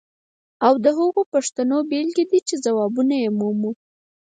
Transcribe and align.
دا 0.61 0.69
د 0.83 0.85
هغو 0.97 1.21
پوښتنو 1.33 1.77
بیلګې 1.89 2.25
دي 2.31 2.39
چې 2.47 2.55
ځوابونه 2.65 3.15
یې 3.23 3.29
مومو. 3.37 3.71